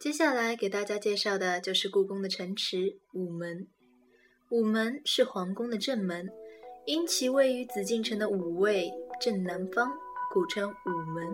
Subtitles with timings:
[0.00, 3.66] 接下来给大家介绍的就是故宫的城池午门。
[4.48, 6.26] 午门是皇宫的正门，
[6.86, 8.90] 因其位于紫禁城的午位
[9.20, 9.92] 正南方，
[10.32, 11.28] 故称午门。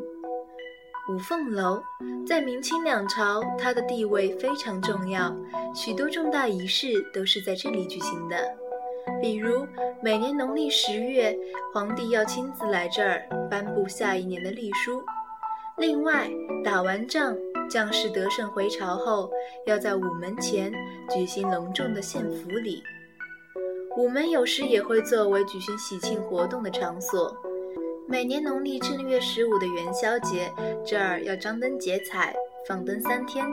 [1.08, 1.80] 五凤楼
[2.26, 5.32] 在明清两朝，它的地位非常重要，
[5.72, 8.52] 许多重大仪式都是在这里举行的。
[9.22, 9.64] 比如
[10.02, 11.38] 每年农历十月，
[11.72, 15.00] 皇帝要亲自来这儿颁布下一年的历书。
[15.78, 16.28] 另外，
[16.64, 17.36] 打完仗，
[17.68, 19.30] 将士得胜回朝后，
[19.66, 20.72] 要在午门前
[21.10, 22.82] 举行隆重的献俘礼。
[23.96, 27.34] 午门有时也会作为举行喜庆活动的场所。
[28.08, 30.52] 每年农历正月十五的元宵节，
[30.86, 32.32] 这儿要张灯结彩，
[32.68, 33.44] 放灯三天，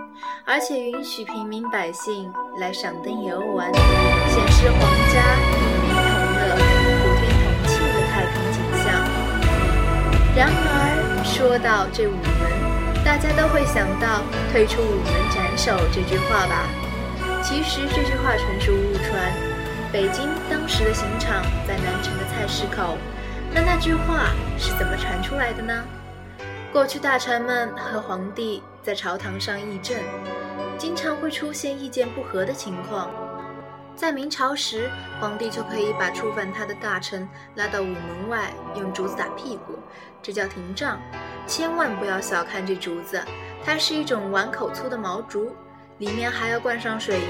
[0.46, 4.80] 而且允许平民百姓来赏灯游玩，显示皇
[5.12, 6.06] 家与民同
[6.38, 6.56] 乐、
[7.00, 8.86] 普天同庆的太平景象。
[10.36, 12.53] 然而，说到这午门，
[13.04, 16.70] 大家都会想到“退出午门斩首”这句话吧？
[17.44, 19.34] 其实这句话纯属误传。
[19.92, 22.98] 北京当时的刑场在南城的菜市口。
[23.54, 25.84] 那那句话是怎么传出来的呢？
[26.72, 29.98] 过去大臣们和皇帝在朝堂上议政，
[30.78, 33.10] 经常会出现意见不合的情况。
[33.96, 39.78] 在明朝时，皇帝就可以把触犯他的大臣拉到午门外，用竹子打屁股，
[40.22, 41.00] 这叫廷杖。
[41.46, 43.22] 千万不要小看这竹子，
[43.64, 45.56] 它是一种碗口粗的毛竹，
[46.00, 47.28] 里面还要灌上水银，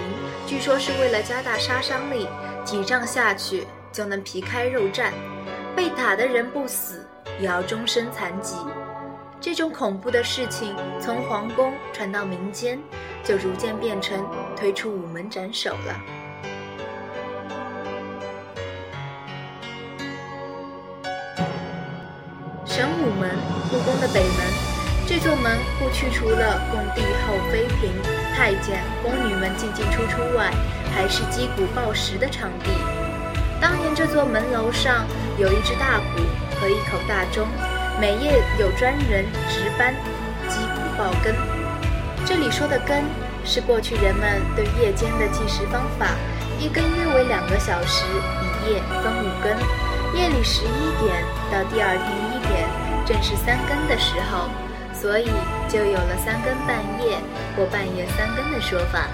[0.48, 2.28] 据说是为了加大杀伤力，
[2.64, 5.12] 几杖下去就能皮开肉绽。
[5.76, 7.06] 被打的人不死，
[7.40, 8.56] 也要终身残疾。
[9.42, 12.80] 这种恐怖的事情从皇宫传到民间，
[13.24, 16.23] 就逐渐变成推出午门斩首了。
[22.76, 23.30] 神武门，
[23.70, 24.38] 故宫的北门。
[25.06, 27.92] 这座门不去除了供帝后妃嫔、
[28.36, 30.52] 太监、宫女们进进出出外，
[30.92, 32.72] 还是击鼓报时的场地。
[33.62, 35.06] 当年这座门楼上。
[35.36, 36.22] 有一只大鼓
[36.60, 37.48] 和一口大钟，
[38.00, 39.96] 每夜有专人值班
[40.48, 41.34] 击鼓报更。
[42.24, 43.04] 这里说的更
[43.44, 46.06] 是过去人们对夜间的计时方法，
[46.60, 48.06] 一更约为两个小时，
[48.44, 49.58] 一夜分五更。
[50.14, 52.68] 夜里十一点到第二天点，
[53.06, 54.50] 正是三更的时候，
[54.94, 55.30] 所以
[55.68, 57.18] 就有了三更半夜
[57.56, 59.08] 或半夜三更的说法。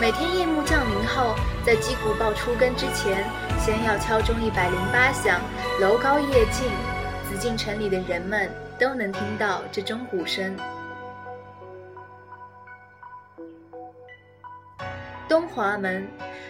[0.00, 1.34] 每天夜幕降临后，
[1.64, 3.24] 在击鼓报出更之前，
[3.58, 5.40] 先要敲钟一百零八响，
[5.80, 6.68] 楼高夜静，
[7.28, 10.54] 紫禁城里的人们都能听到这钟鼓声。
[15.56, 16.06] 华门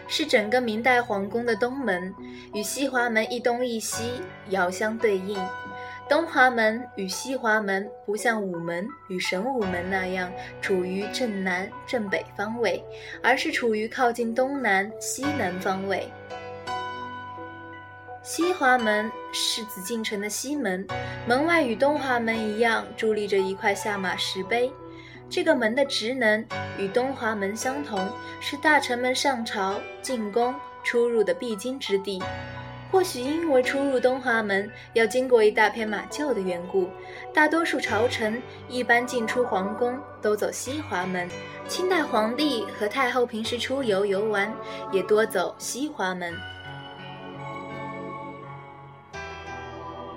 [0.08, 2.12] 是整个明代皇宫的东门，
[2.52, 5.38] 与西华门一东一西遥相对应。
[6.08, 10.28] 东华门与西华门不像午门与神武门那样
[10.60, 12.84] 处于正南正北方位，
[13.22, 16.08] 而是处于靠近东南西南方位。
[18.22, 20.84] 西华门是紫禁城的西门，
[21.28, 24.72] 门外与东华门一样伫立着一块下马石碑。
[25.28, 26.44] 这个门的职能
[26.78, 28.08] 与东华门相同，
[28.40, 32.22] 是大臣们上朝进宫出入的必经之地。
[32.92, 36.88] 或许因为出入东华门要经过一大片马厩的缘故，
[37.34, 41.28] 大多数朝臣一般进出皇宫都走西华门。
[41.66, 44.50] 清代皇帝和太后平时出游游玩
[44.92, 46.32] 也多走西华门。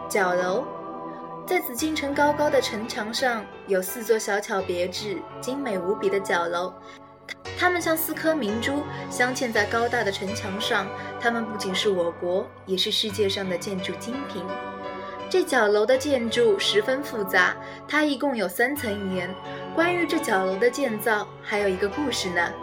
[0.08, 0.64] 角楼，
[1.50, 6.72] 在紫禁城高高的城墙上有四座小巧别致、精美无比的角楼。
[7.58, 10.86] 它们像四颗明珠，镶嵌在高大的城墙上。
[11.20, 14.46] 它们不仅是我国，也是世界上的建筑精品。
[15.28, 17.58] 这角楼的建筑十分复杂，
[17.88, 19.28] 它一共有三层檐。
[19.74, 22.54] 关于这角楼的建造，还有一个故事呢。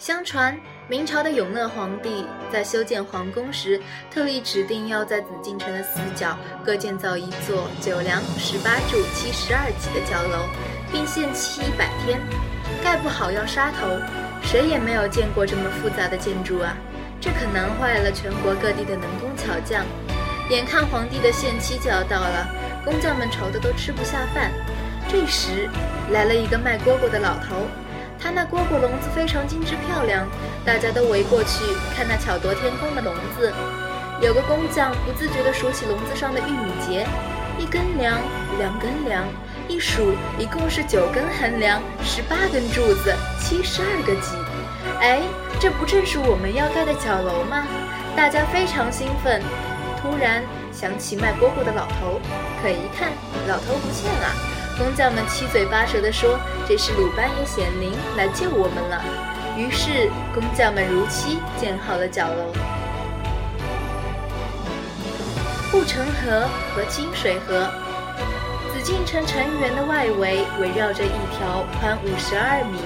[0.00, 3.78] 相传，明朝的永乐皇帝在修建皇宫时，
[4.10, 10.48] 特意指定要在紫禁城的四角各建造一座九梁十八柱七十二级的角楼，
[10.90, 12.18] 并限期一百天。
[12.82, 14.00] 盖不好要杀头，
[14.42, 16.74] 谁也没有见过这么复杂的建筑啊！
[17.20, 19.84] 这可难坏了全国各地的能工巧匠。
[20.48, 22.48] 眼看皇帝的限期就要到了，
[22.86, 24.50] 工匠们愁得都吃不下饭。
[25.10, 25.68] 这时
[26.10, 27.66] 来了一个卖蝈蝈的老头，
[28.20, 30.26] 他那蝈蝈笼子非常精致漂亮，
[30.64, 31.64] 大家都围过去
[31.96, 33.52] 看那巧夺天工的笼子。
[34.20, 37.06] 有个工匠不自觉地数起笼子上的玉米节，
[37.58, 38.20] 一根梁，
[38.58, 39.24] 两根梁。
[39.66, 44.34] 一数，一共是九根横梁，十八根柱子，七十二个脊。
[45.00, 45.22] 哎，
[45.60, 47.64] 这不正是我们要盖的角楼吗？
[48.16, 49.40] 大家非常兴奋。
[50.02, 52.20] 突然想起卖蝈蝈的老头，
[52.60, 53.12] 可一看，
[53.46, 54.59] 老头不见了。
[54.78, 59.04] 工匠们七嘴八舌地说：“这是鲁班爷显灵来救我们了。”
[59.58, 62.52] 于是工匠们如期建好了角楼。
[65.70, 67.68] 护城河和金水河，
[68.72, 72.78] 紫禁城城垣的外围围绕着一条宽五十二米、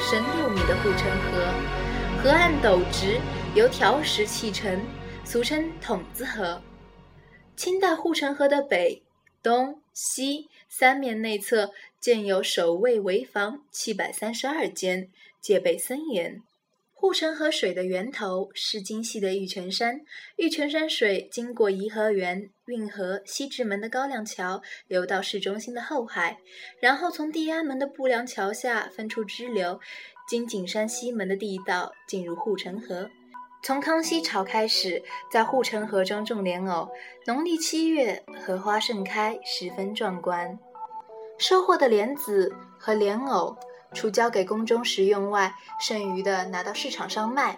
[0.00, 3.20] 深六米的护城河，河岸陡直，
[3.54, 4.80] 由条石砌成，
[5.24, 6.60] 俗称筒子河。
[7.54, 9.02] 清代护城河的北、
[9.42, 15.10] 东、西三面内侧建有守卫围防七百三十二间，
[15.40, 16.40] 戒备森严。
[16.94, 20.02] 护城河水的源头是京西的玉泉山，
[20.36, 26.38] 玉泉山水经过颐和园、运河、西直门的高粱桥，流到市中心的后海，
[26.80, 29.80] 然后从地安门的步良桥下分出支流，
[30.28, 33.10] 经景山西门的地道进入护城河。
[33.64, 35.00] 从康熙朝开始，
[35.30, 36.88] 在护城河中种莲藕。
[37.24, 40.58] 农历七月，荷花盛开，十分壮观。
[41.38, 43.56] 收获的莲子和莲藕，
[43.94, 47.56] 除交给宫中食用外，剩余的拿到市场上卖。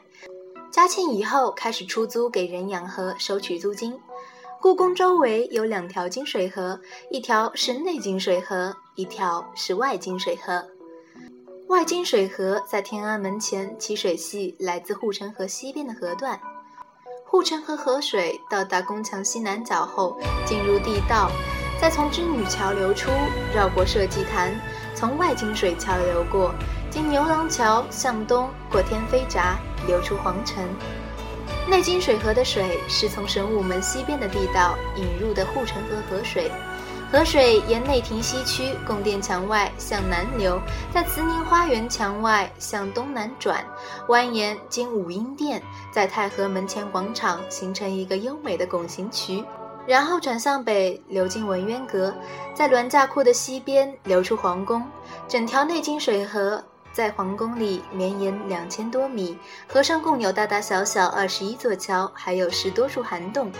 [0.70, 3.98] 嘉庆以后，开始出租给人养河，收取租金。
[4.60, 6.78] 故宫周围有两条金水河，
[7.10, 10.66] 一条是内金水河，一条是外金水河。
[11.68, 16.38] 外金水河在天安门前，其水系来自护城河西边的河段。
[17.24, 21.30] 护城河河水到达宫墙西南角后，进入地道，
[21.80, 23.10] 再从织女桥流出，
[23.54, 24.54] 绕过社稷坛，
[24.94, 26.54] 从外金水桥流过，
[26.90, 29.56] 经牛郎桥向东，过天妃闸，
[29.86, 30.62] 流出皇城。
[31.66, 36.52] 内金水河的水是从神武门西边的地道引入的护城河河水。
[37.12, 40.60] 河水沿内廷西区供电墙外向南流，
[40.92, 43.64] 在慈宁花园墙外向东南转，
[44.08, 45.62] 蜿蜒经武英殿，
[45.92, 49.44] 在太和门前广场形成一个优美的拱形渠，
[49.86, 52.12] 然后转向北流经文渊阁，
[52.52, 54.84] 在銮驾库的西边流出皇宫。
[55.28, 56.62] 整条内金水河
[56.94, 59.36] 在皇宫里绵延两千多米，
[59.68, 63.50] 河上共有大大小小二十一座桥，还有十多处涵洞。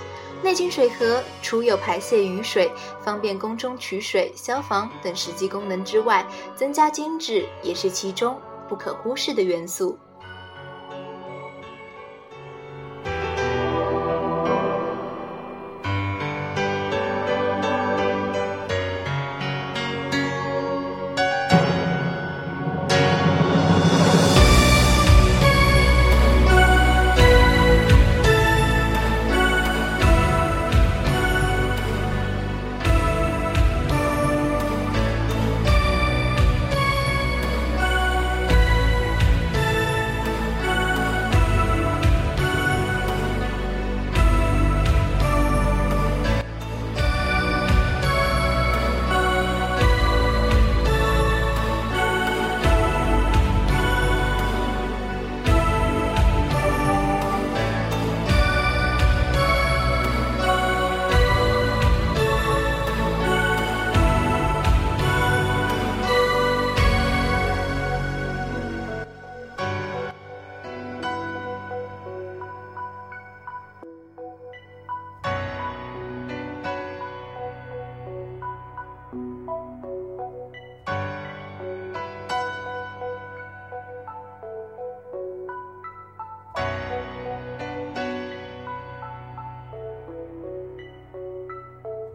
[0.41, 2.71] 内金水河除有排泄雨水、
[3.03, 9.99] 方便宫中取水、消防等实际功能之外，增加精致也是其中不可忽视的元素。